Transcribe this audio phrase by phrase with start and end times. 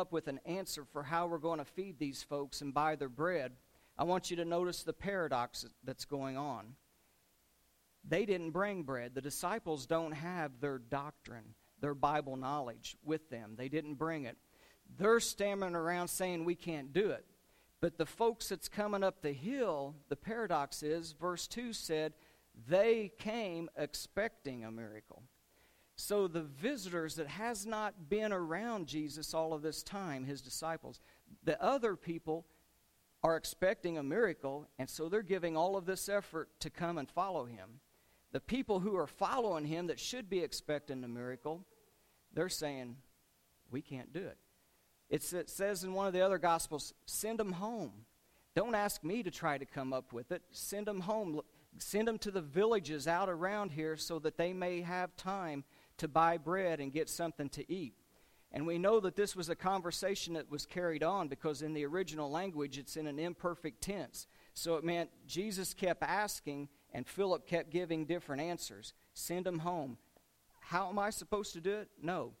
[0.00, 3.08] up with an answer for how we're going to feed these folks and buy their
[3.08, 3.52] bread,
[3.96, 6.74] I want you to notice the paradox that's going on.
[8.08, 9.14] They didn't bring bread.
[9.14, 13.54] The disciples don't have their doctrine, their Bible knowledge with them.
[13.56, 14.38] They didn't bring it.
[14.98, 17.26] They're stammering around saying we can't do it.
[17.80, 22.14] But the folks that's coming up the hill, the paradox is, verse 2 said,
[22.68, 25.22] they came expecting a miracle.
[26.00, 30.98] So the visitors that has not been around Jesus all of this time, his disciples,
[31.44, 32.46] the other people
[33.22, 37.06] are expecting a miracle, and so they're giving all of this effort to come and
[37.06, 37.80] follow him.
[38.32, 41.66] The people who are following him that should be expecting a miracle,
[42.32, 42.96] they're saying,
[43.70, 44.38] We can't do it.
[45.10, 47.92] It's, it says in one of the other Gospels, send them home.
[48.56, 50.42] Don't ask me to try to come up with it.
[50.50, 51.42] Send them home.
[51.78, 55.62] Send them to the villages out around here so that they may have time
[56.00, 57.94] to buy bread and get something to eat.
[58.52, 61.86] And we know that this was a conversation that was carried on because in the
[61.86, 64.26] original language it's in an imperfect tense.
[64.54, 68.92] So it meant Jesus kept asking and Philip kept giving different answers.
[69.14, 69.98] Send them home.
[70.60, 71.88] How am I supposed to do it?
[72.02, 72.32] No.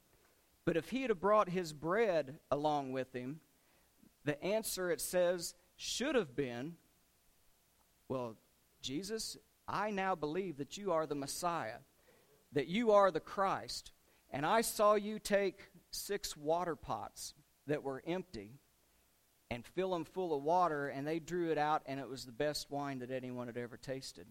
[0.64, 3.40] But if he had brought his bread along with him,
[4.24, 6.74] the answer it says should have been,
[8.08, 8.36] well,
[8.82, 9.36] Jesus,
[9.68, 11.78] I now believe that you are the Messiah,
[12.52, 13.92] that you are the Christ.
[14.30, 17.34] And I saw you take six water pots
[17.66, 18.60] that were empty
[19.50, 22.32] and fill them full of water, and they drew it out, and it was the
[22.32, 24.26] best wine that anyone had ever tasted.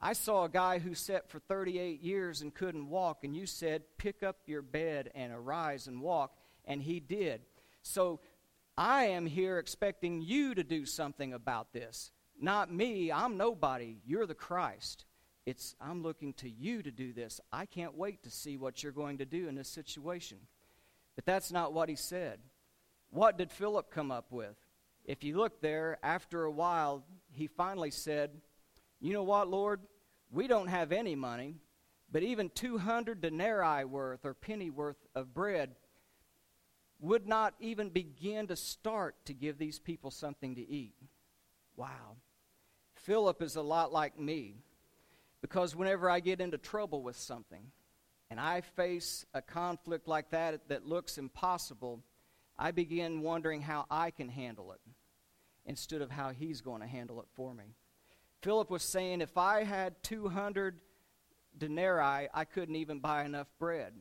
[0.00, 3.82] I saw a guy who sat for 38 years and couldn't walk, and you said,
[3.98, 7.42] Pick up your bed and arise and walk, and he did.
[7.82, 8.20] So
[8.76, 12.12] I am here expecting you to do something about this.
[12.40, 13.10] Not me.
[13.10, 13.98] I'm nobody.
[14.06, 15.04] You're the Christ.
[15.48, 17.40] It's I'm looking to you to do this.
[17.50, 20.36] I can't wait to see what you're going to do in this situation.
[21.16, 22.40] But that's not what he said.
[23.08, 24.56] What did Philip come up with?
[25.06, 28.30] If you look there, after a while, he finally said,
[29.00, 29.80] You know what, Lord?
[30.30, 31.54] We don't have any money,
[32.12, 35.76] but even 200 denarii worth or penny worth of bread
[37.00, 40.92] would not even begin to start to give these people something to eat.
[41.74, 42.16] Wow.
[42.96, 44.56] Philip is a lot like me
[45.40, 47.70] because whenever I get into trouble with something
[48.30, 52.02] and I face a conflict like that that looks impossible,
[52.58, 54.80] I begin wondering how I can handle it
[55.64, 57.74] instead of how he's going to handle it for me.
[58.42, 60.78] Philip was saying, if I had 200
[61.56, 63.92] denarii, I couldn't even buy enough bread.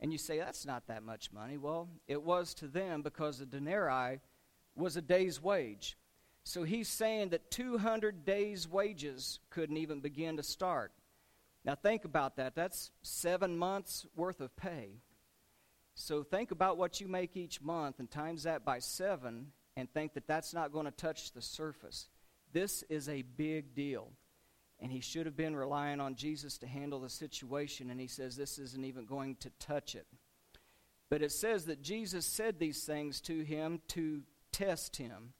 [0.00, 1.56] And you say, that's not that much money.
[1.56, 4.20] Well, it was to them because a denarii
[4.74, 5.96] was a day's wage.
[6.46, 10.92] So he's saying that 200 days' wages couldn't even begin to start.
[11.64, 12.54] Now, think about that.
[12.54, 15.00] That's seven months' worth of pay.
[15.96, 20.14] So, think about what you make each month and times that by seven and think
[20.14, 22.06] that that's not going to touch the surface.
[22.52, 24.12] This is a big deal.
[24.78, 28.36] And he should have been relying on Jesus to handle the situation, and he says
[28.36, 30.06] this isn't even going to touch it.
[31.10, 35.32] But it says that Jesus said these things to him to test him.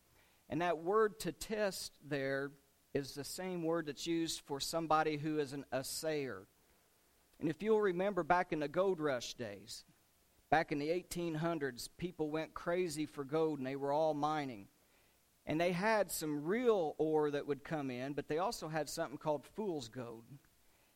[0.49, 2.51] And that word to test there
[2.95, 6.47] is the same word that's used for somebody who is an assayer.
[7.41, 9.85] And if you'll remember back in the gold rush days,
[10.51, 14.69] back in the 1800s, people went crazy for gold and they were all mining.
[15.45, 19.19] And they had some real ore that would come in, but they also had something
[19.19, 20.25] called fool's gold.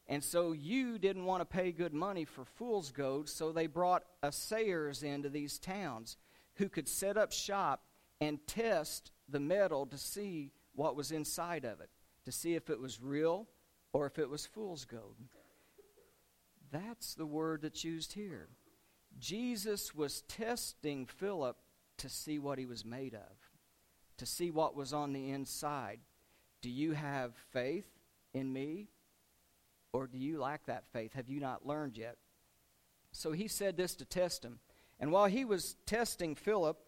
[0.09, 4.03] And so you didn't want to pay good money for fool's gold, so they brought
[4.25, 6.16] assayers into these towns
[6.55, 7.83] who could set up shop
[8.21, 11.91] and test the metal to see what was inside of it,
[12.25, 13.49] to see if it was real
[13.93, 15.17] or if it was fool's gold.
[16.71, 18.49] That's the word that's used here.
[19.19, 21.57] Jesus was testing Philip
[21.99, 23.37] to see what he was made of,
[24.19, 26.01] to see what was on the inside.
[26.63, 27.87] Do you have faith
[28.33, 28.89] in me?
[29.93, 31.15] Or do you lack that faith?
[31.15, 32.17] Have you not learned yet?
[33.13, 34.61] So he said this to test him.
[35.01, 36.79] And while he was testing Philip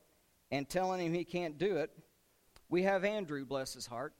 [0.52, 1.90] and telling him he can't do it,
[2.69, 4.14] we have Andrew, bless his heart.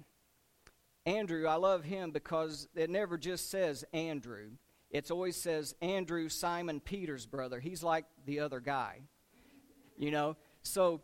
[1.05, 4.53] Andrew, I love him because it never just says Andrew.
[4.91, 7.61] It always says Andrew, Simon Peter's brother.
[7.61, 9.01] He's like the other guy.
[9.97, 10.37] You know?
[10.63, 11.03] So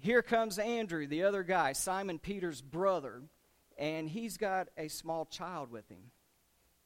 [0.00, 3.22] here comes Andrew, the other guy, Simon Peter's brother,
[3.76, 6.10] and he's got a small child with him.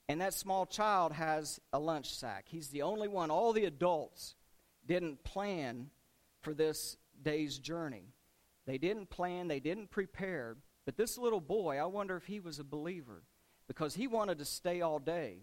[0.08, 2.46] And that small child has a lunch sack.
[2.48, 3.30] He's the only one.
[3.30, 4.34] All the adults
[4.86, 5.90] didn't plan
[6.42, 8.12] for this day's journey.
[8.66, 10.56] They didn't plan, they didn't prepare.
[10.84, 13.22] But this little boy, I wonder if he was a believer
[13.66, 15.38] because he wanted to stay all day.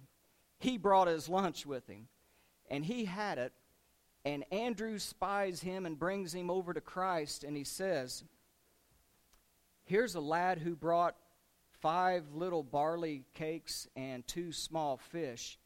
[0.59, 2.07] He brought his lunch with him,
[2.69, 3.53] and he had it,
[4.23, 8.23] And Andrew spies him and brings him over to Christ, and he says,
[9.85, 11.15] Here's a lad who brought
[11.81, 15.57] five little barley cakes and two small fish.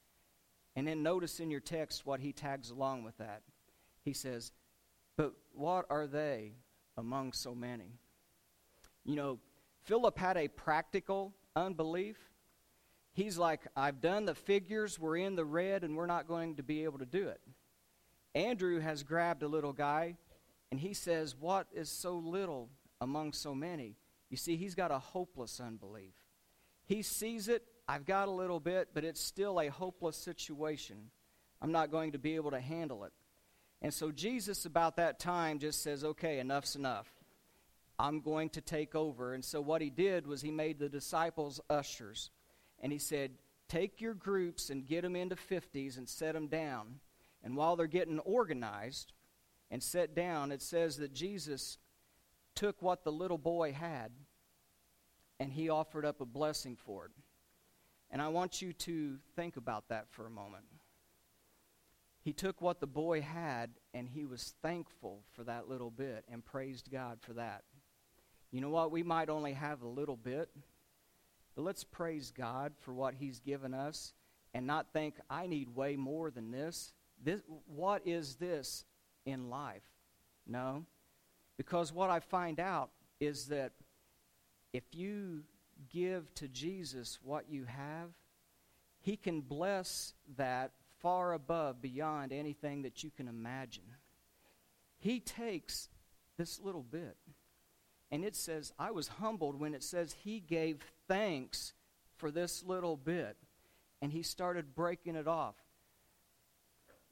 [0.76, 3.42] And then notice in your text what he tags along with that.
[4.04, 4.52] He says,
[5.18, 6.54] But what are they
[6.98, 8.00] among so many?
[9.04, 9.40] You know,
[9.84, 12.18] Philip had a practical unbelief.
[13.14, 16.64] He's like, I've done the figures, we're in the red, and we're not going to
[16.64, 17.40] be able to do it.
[18.34, 20.18] Andrew has grabbed a little guy,
[20.72, 22.70] and he says, What is so little
[23.00, 23.96] among so many?
[24.30, 26.14] You see, he's got a hopeless unbelief.
[26.86, 31.12] He sees it, I've got a little bit, but it's still a hopeless situation.
[31.62, 33.14] I'm not going to be able to handle it.
[33.86, 37.08] And so Jesus, about that time, just says, Okay, enough's enough.
[38.00, 39.36] I'm going to take over.
[39.36, 42.32] And so what he did was he made the disciples ushers.
[42.80, 43.34] And he said,
[43.70, 46.96] Take your groups and get them into 50s and set them down.
[47.44, 49.14] And while they're getting organized
[49.70, 51.78] and set down, it says that Jesus
[52.56, 54.10] took what the little boy had
[55.40, 57.12] and he offered up a blessing for it.
[58.10, 60.66] And I want you to think about that for a moment.
[62.26, 66.44] He took what the boy had and he was thankful for that little bit and
[66.44, 67.62] praised God for that.
[68.52, 68.90] You know what?
[68.90, 70.50] We might only have a little bit,
[71.56, 74.14] but let's praise God for what He's given us
[74.56, 76.94] and not think, I need way more than this.
[77.24, 78.86] this what is this
[79.28, 79.84] in life?
[80.48, 80.88] No.
[81.58, 82.90] Because what I find out
[83.20, 83.74] is that
[84.74, 85.44] if you
[85.92, 88.10] give to Jesus what you have,
[89.02, 90.72] He can bless that
[91.02, 93.84] far above, beyond anything that you can imagine.
[94.98, 95.90] He takes
[96.38, 97.18] this little bit
[98.12, 101.74] and it says, I was humbled when it says he gave thanks
[102.18, 103.38] for this little bit.
[104.02, 105.56] And he started breaking it off.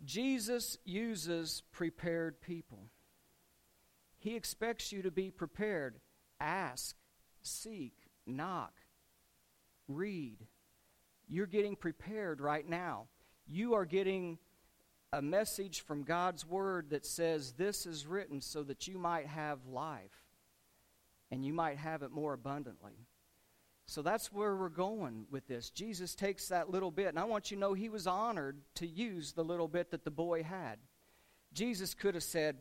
[0.06, 2.90] Jesus uses prepared people.
[4.18, 6.00] He expects you to be prepared.
[6.40, 6.96] Ask,
[7.42, 7.94] seek,
[8.26, 8.74] knock,
[9.88, 10.38] read.
[11.28, 13.08] You're getting prepared right now.
[13.46, 14.38] You are getting
[15.12, 19.66] a message from God's Word that says, This is written so that you might have
[19.68, 20.24] life
[21.32, 23.08] and you might have it more abundantly.
[23.86, 25.70] So that's where we're going with this.
[25.70, 28.88] Jesus takes that little bit, and I want you to know he was honored to
[28.88, 30.78] use the little bit that the boy had.
[31.54, 32.58] Jesus could have said,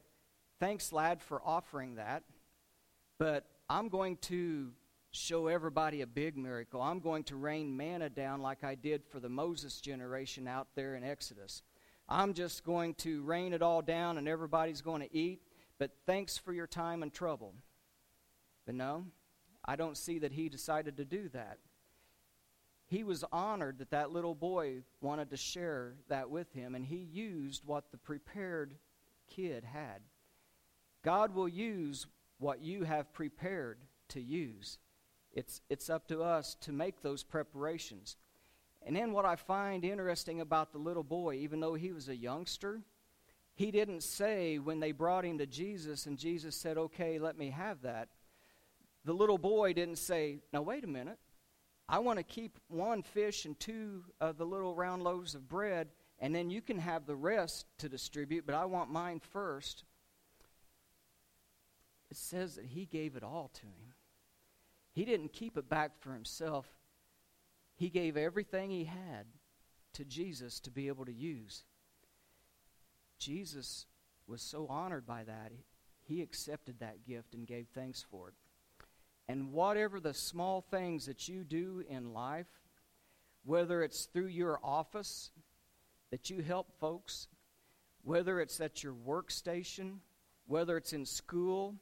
[0.58, 2.22] Thanks, lad, for offering that,
[3.18, 4.72] but I'm going to
[5.12, 6.80] show everybody a big miracle.
[6.80, 10.94] I'm going to rain manna down like I did for the Moses generation out there
[10.94, 11.62] in Exodus.
[12.08, 15.42] I'm just going to rain it all down and everybody's going to eat,
[15.78, 17.54] but thanks for your time and trouble.
[18.64, 19.04] But no,
[19.64, 21.58] I don't see that he decided to do that.
[22.86, 26.96] He was honored that that little boy wanted to share that with him, and he
[26.96, 28.74] used what the prepared
[29.28, 30.02] kid had.
[31.02, 32.06] God will use
[32.38, 33.78] what you have prepared
[34.08, 34.78] to use.
[35.32, 38.16] It's, it's up to us to make those preparations.
[38.84, 42.16] And then what I find interesting about the little boy, even though he was a
[42.16, 42.80] youngster,
[43.54, 47.50] he didn't say when they brought him to Jesus and Jesus said, Okay, let me
[47.50, 48.08] have that
[49.04, 51.18] the little boy didn't say, Now, wait a minute.
[51.88, 55.88] I want to keep one fish and two of the little round loaves of bread,
[56.20, 59.84] and then you can have the rest to distribute, but I want mine first.
[62.10, 63.91] It says that he gave it all to him.
[64.92, 66.66] He didn't keep it back for himself,
[67.74, 69.26] he gave everything he had
[69.94, 71.64] to Jesus to be able to use.
[73.18, 73.86] Jesus
[74.26, 75.52] was so honored by that,
[76.02, 78.34] he accepted that gift and gave thanks for it.
[79.28, 82.46] And whatever the small things that you do in life,
[83.44, 85.30] whether it's through your office
[86.10, 87.28] that you help folks,
[88.02, 89.98] whether it's at your workstation,
[90.46, 91.76] whether it's in school,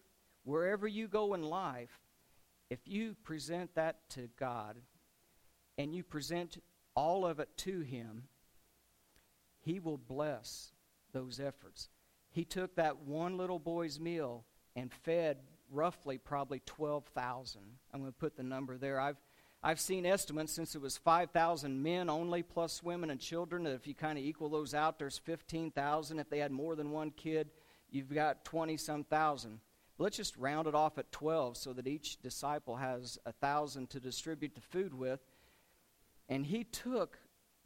[0.45, 2.00] wherever you go in life,
[2.71, 4.77] if you present that to God
[5.77, 6.63] and you present
[6.95, 8.25] all of it to Him,
[9.61, 10.73] He will bless
[11.13, 11.89] those efforts.
[12.31, 14.45] He took that one little boy's meal
[14.77, 15.39] and fed
[15.71, 17.61] roughly probably 12,000.
[17.93, 19.01] I'm going to put the number there.
[19.01, 19.17] I've
[19.63, 23.87] I've seen estimates since it was 5,000 men only plus women and children that if
[23.87, 27.51] you kind of equal those out there's 15,000 if they had more than one kid
[27.91, 29.61] you've got 20 some thousand.
[30.01, 34.01] Let's just round it off at 12 so that each disciple has a thousand to
[34.01, 35.21] distribute the food with.
[36.27, 37.19] And he took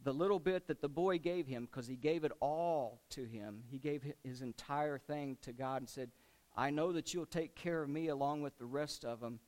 [0.03, 3.63] the little bit that the boy gave him because he gave it all to him.
[3.71, 6.11] He gave his entire thing to God and said,
[6.57, 9.39] I know that you'll take care of me along with the rest of them.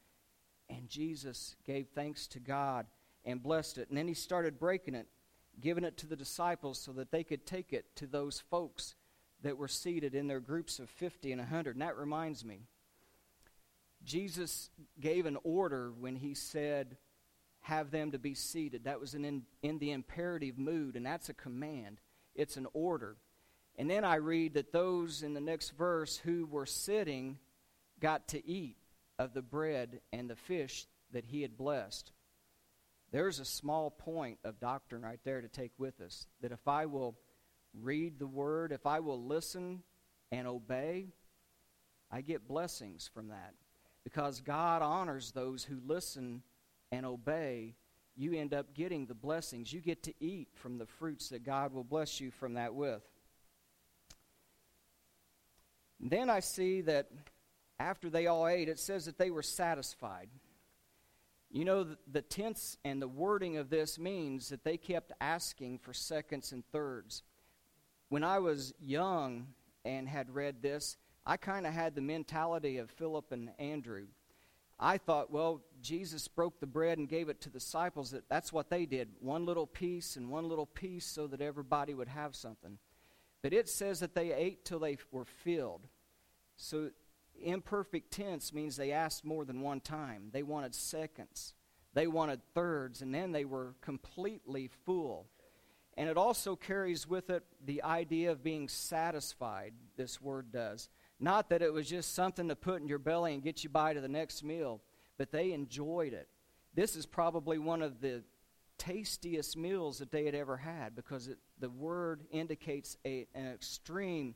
[0.70, 2.86] And Jesus gave thanks to God
[3.25, 3.89] and blessed it.
[3.89, 5.08] And then he started breaking it,
[5.60, 8.96] giving it to the disciples so that they could take it to those folks
[9.44, 11.75] that were seated in their groups of 50 and 100.
[11.75, 12.62] And that reminds me,
[14.03, 16.97] Jesus gave an order when he said,
[17.61, 18.85] have them to be seated.
[18.85, 21.99] That was in, in the imperative mood, and that's a command,
[22.33, 23.17] it's an order.
[23.77, 27.37] And then I read that those in the next verse who were sitting
[27.99, 28.77] got to eat
[29.19, 32.11] of the bread and the fish that he had blessed.
[33.11, 36.85] There's a small point of doctrine right there to take with us that if I
[36.85, 37.15] will
[37.73, 39.83] read the word, if I will listen
[40.31, 41.07] and obey,
[42.11, 43.53] I get blessings from that.
[44.07, 46.41] Because God honors those who listen
[46.93, 47.75] and obey,
[48.15, 49.73] you end up getting the blessings.
[49.73, 53.03] You get to eat from the fruits that God will bless you from that with.
[55.99, 57.09] then I see that
[57.81, 60.29] after they all ate, it says that they were satisfied.
[61.51, 65.79] You know, the, the tense and the wording of this means that they kept asking
[65.79, 67.23] for seconds and thirds.
[68.07, 69.47] When I was young
[69.83, 70.95] and had read this,
[71.29, 74.07] I kind of had the mentality of Philip and Andrew.
[74.79, 78.12] I thought, well, Jesus broke the bread and gave it to the disciples.
[78.12, 79.10] That that's what they did.
[79.19, 82.77] One little piece and one little piece so that everybody would have something.
[83.41, 85.88] But it says that they ate till they were filled.
[86.55, 86.91] So
[87.43, 90.29] imperfect tense means they asked more than one time.
[90.31, 91.53] They wanted seconds.
[91.93, 95.27] They wanted thirds, and then they were completely full.
[95.98, 100.89] And it also carries with it the idea of being satisfied, this word does.
[101.19, 103.93] Not that it was just something to put in your belly and get you by
[103.93, 104.81] to the next meal,
[105.17, 106.27] but they enjoyed it.
[106.75, 108.24] This is probably one of the
[108.77, 114.36] tastiest meals that they had ever had because it, the word indicates a, an extreme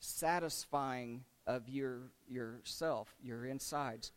[0.00, 4.10] satisfying of your yourself, your insides.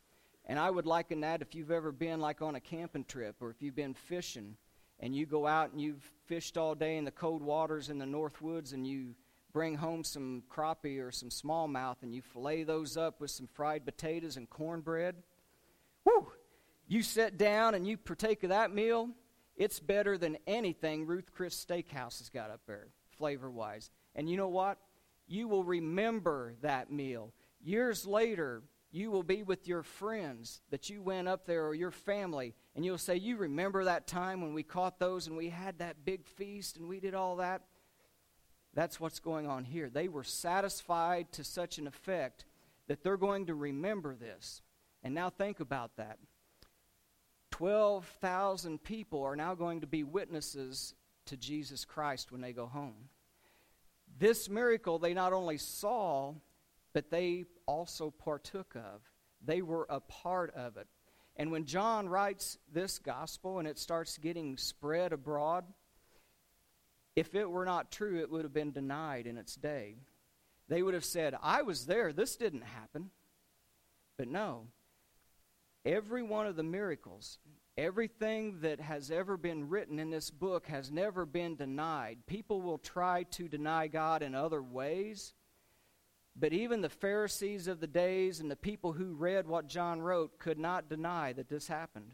[0.45, 3.51] And I would liken that if you've ever been like on a camping trip or
[3.51, 4.57] if you've been fishing
[4.99, 8.05] and you go out and you've fished all day in the cold waters in the
[8.05, 9.13] north woods and you
[9.51, 13.85] bring home some crappie or some smallmouth and you fillet those up with some fried
[13.85, 15.15] potatoes and cornbread.
[16.03, 16.31] Whew!
[16.87, 19.09] You sit down and you partake of that meal,
[19.55, 22.87] it's better than anything Ruth Chris Steakhouse has got up there,
[23.17, 23.91] flavor wise.
[24.15, 24.77] And you know what?
[25.27, 27.33] You will remember that meal.
[27.61, 31.91] Years later, you will be with your friends that you went up there or your
[31.91, 35.77] family, and you'll say, You remember that time when we caught those and we had
[35.79, 37.61] that big feast and we did all that?
[38.79, 39.89] That's what's going on here.
[39.89, 42.45] They were satisfied to such an effect
[42.87, 44.61] that they're going to remember this.
[45.03, 46.17] And now think about that.
[47.51, 50.93] 12,000 people are now going to be witnesses
[51.25, 53.09] to Jesus Christ when they go home.
[54.17, 56.35] This miracle they not only saw,
[56.93, 59.01] but they also partook of.
[59.43, 60.87] They were a part of it.
[61.35, 65.65] And when John writes this gospel and it starts getting spread abroad,
[67.19, 69.97] if it were not true, it would have been denied in its day.
[70.69, 73.09] They would have said, I was there, this didn't happen.
[74.17, 74.67] But no,
[75.85, 77.39] every one of the miracles,
[77.77, 82.19] everything that has ever been written in this book has never been denied.
[82.25, 85.33] People will try to deny God in other ways.
[86.37, 90.39] But even the Pharisees of the days and the people who read what John wrote
[90.39, 92.13] could not deny that this happened.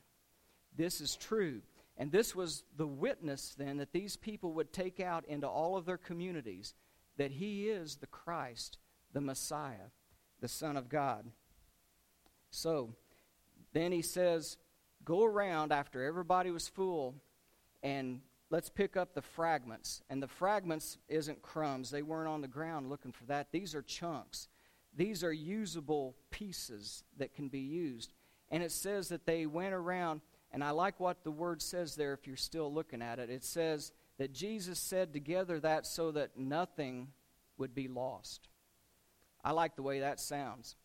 [0.76, 1.62] This is true.
[1.98, 5.86] And this was the witness then that these people would take out into all of
[5.86, 6.74] their communities
[7.18, 8.78] that he is the Christ,
[9.14, 9.92] the Messiah,
[10.42, 11.25] the Son of God.
[12.52, 12.96] So,
[13.74, 14.58] then he says,
[15.04, 17.16] Go around after everybody was full
[17.84, 20.02] and let's pick up the fragments.
[20.10, 23.52] And the fragments isn't crumbs, they weren't on the ground looking for that.
[23.52, 24.48] These are chunks,
[24.96, 28.14] these are usable pieces that can be used.
[28.50, 30.22] And it says that they went around
[30.56, 33.30] and I like what the word says there if you're still looking at it.
[33.30, 37.10] It says that Jesus said together that so that nothing
[37.58, 38.48] would be lost.
[39.44, 40.78] I like the way that sounds.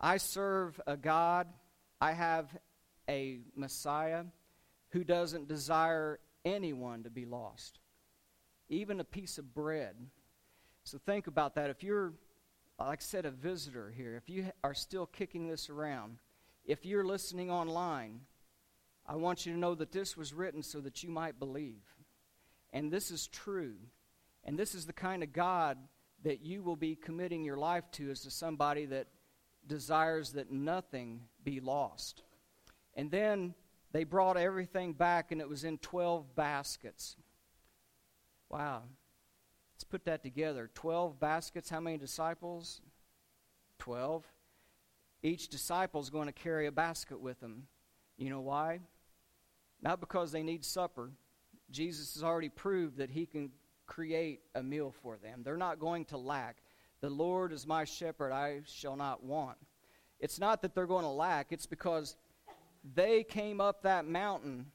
[0.00, 1.48] I serve a God,
[2.00, 2.48] I have
[3.10, 4.24] a Messiah
[4.88, 7.78] who doesn't desire anyone to be lost,
[8.70, 9.96] even a piece of bread.
[10.84, 11.68] So think about that.
[11.68, 12.14] If you're,
[12.78, 16.16] like I said, a visitor here, if you are still kicking this around,
[16.64, 18.20] if you're listening online,
[19.10, 21.82] I want you to know that this was written so that you might believe.
[22.72, 23.74] And this is true.
[24.44, 25.78] And this is the kind of God
[26.22, 29.08] that you will be committing your life to as to somebody that
[29.66, 32.22] desires that nothing be lost.
[32.94, 33.54] And then
[33.90, 37.16] they brought everything back, and it was in 12 baskets.
[38.48, 38.84] Wow.
[39.74, 40.70] Let's put that together.
[40.72, 41.68] 12 baskets.
[41.68, 42.80] How many disciples?
[43.80, 44.24] 12.
[45.24, 47.66] Each disciple is going to carry a basket with them.
[48.16, 48.78] You know why?
[49.82, 51.10] Not because they need supper.
[51.70, 53.50] Jesus has already proved that he can
[53.86, 55.42] create a meal for them.
[55.42, 56.58] They're not going to lack.
[57.00, 59.56] The Lord is my shepherd, I shall not want.
[60.18, 62.16] It's not that they're going to lack, it's because
[62.94, 64.66] they came up that mountain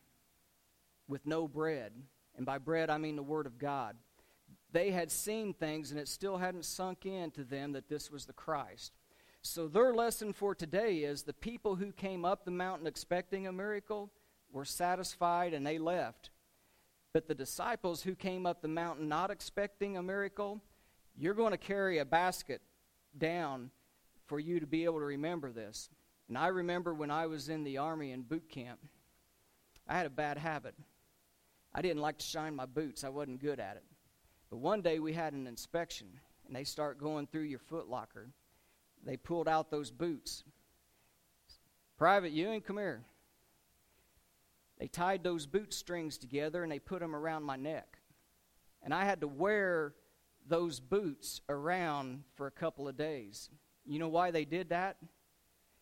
[1.07, 1.91] with no bread.
[2.35, 3.95] And by bread, I mean the Word of God.
[4.71, 8.25] They had seen things, and it still hadn't sunk in to them that this was
[8.25, 8.91] the Christ.
[9.41, 13.53] So, their lesson for today is the people who came up the mountain expecting a
[13.53, 14.11] miracle
[14.55, 16.29] were satisfied and they left.
[17.13, 20.61] But the disciples who came up the mountain not expecting a miracle,
[21.17, 22.61] you're going to carry a basket
[23.17, 23.69] down
[24.25, 25.89] for you to be able to remember this.
[26.29, 28.79] And I remember when I was in the Army in boot camp,
[29.87, 30.73] I had a bad habit.
[31.73, 33.83] I didn't like to shine my boots, I wasn't good at it.
[34.49, 36.07] But one day we had an inspection,
[36.47, 38.29] and they start going through your foot locker.
[39.05, 40.45] They pulled out those boots.
[41.97, 43.03] Private Ewing, come here.
[44.77, 47.99] They tied those boot strings together and they put them around my neck.
[48.83, 49.93] And I had to wear
[50.47, 53.49] those boots around for a couple of days.
[53.85, 54.97] You know why they did that?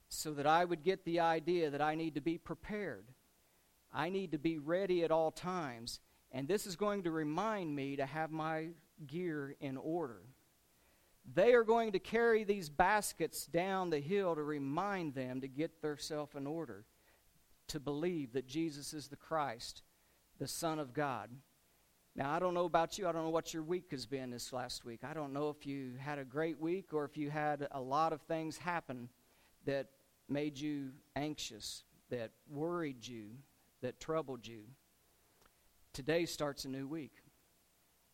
[0.09, 3.05] So that I would get the idea that I need to be prepared.
[3.91, 5.99] I need to be ready at all times.
[6.31, 8.69] And this is going to remind me to have my
[9.05, 10.21] gear in order.
[11.33, 15.81] They are going to carry these baskets down the hill to remind them to get
[15.81, 16.85] themselves in order,
[17.67, 19.81] to believe that Jesus is the Christ,
[20.39, 21.29] the Son of God.
[22.15, 23.07] Now, I don't know about you.
[23.07, 24.99] I don't know what your week has been this last week.
[25.03, 28.13] I don't know if you had a great week or if you had a lot
[28.13, 29.09] of things happen
[29.65, 29.87] that
[30.29, 33.29] made you anxious, that worried you,
[33.81, 34.61] that troubled you.
[35.91, 37.13] Today starts a new week.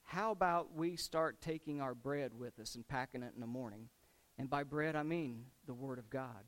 [0.03, 3.89] How about we start taking our bread with us and packing it in the morning?
[4.37, 6.45] And by bread, I mean the Word of God.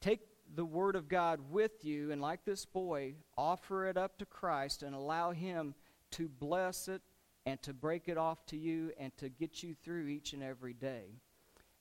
[0.00, 0.20] Take
[0.54, 4.82] the Word of God with you, and like this boy, offer it up to Christ
[4.82, 5.74] and allow Him
[6.12, 7.02] to bless it
[7.44, 10.74] and to break it off to you and to get you through each and every
[10.74, 11.20] day.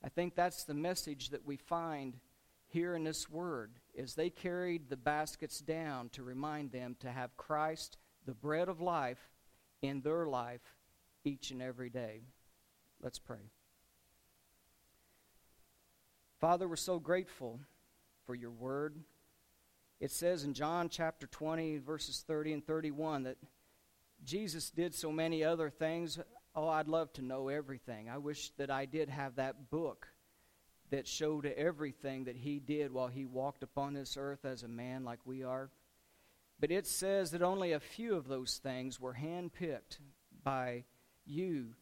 [0.03, 2.17] I think that's the message that we find
[2.67, 7.37] here in this word is they carried the baskets down to remind them to have
[7.37, 9.29] Christ the bread of life
[9.81, 10.75] in their life
[11.23, 12.21] each and every day.
[13.01, 13.49] Let's pray.
[16.39, 17.59] Father, we're so grateful
[18.25, 18.95] for your word.
[19.99, 23.37] It says in John chapter 20, verses 30 and 31, that
[24.23, 26.19] Jesus did so many other things.
[26.55, 28.09] Oh, I'd love to know everything.
[28.09, 30.07] I wish that I did have that book
[30.91, 35.03] that showed everything that he did while he walked upon this earth as a man
[35.03, 35.69] like we are.
[36.59, 39.99] But it says that only a few of those things were handpicked
[40.43, 40.85] by
[41.25, 41.73] you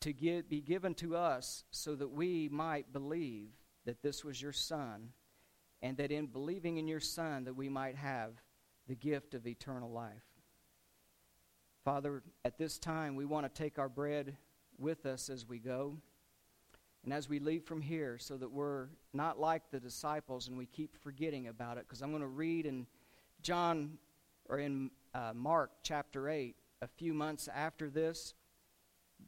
[0.00, 3.50] to get, be given to us so that we might believe
[3.84, 5.10] that this was your Son,
[5.82, 8.30] and that in believing in your Son that we might have
[8.88, 10.22] the gift of eternal life.
[11.84, 14.36] Father, at this time we want to take our bread
[14.78, 15.96] with us as we go.
[17.04, 20.66] And as we leave from here, so that we're not like the disciples and we
[20.66, 22.86] keep forgetting about it, because I'm going to read in
[23.42, 23.98] John
[24.48, 28.34] or in uh, Mark chapter 8, a few months after this,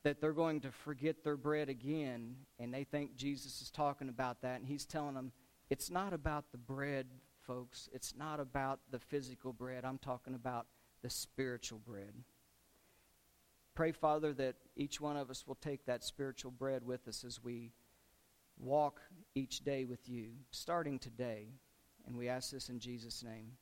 [0.05, 4.43] that they're going to forget their bread again, and they think Jesus is talking about
[4.43, 5.33] that, and he's telling them,
[5.70, 7.07] it's not about the bread,
[7.46, 7.88] folks.
[7.92, 9.85] It's not about the physical bread.
[9.85, 10.66] I'm talking about
[11.03, 12.14] the spiritual bread.
[13.74, 17.42] Pray, Father, that each one of us will take that spiritual bread with us as
[17.42, 17.72] we
[18.57, 19.00] walk
[19.35, 21.48] each day with you, starting today.
[22.07, 23.53] And we ask this in Jesus' name.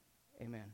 [0.41, 0.73] Amen.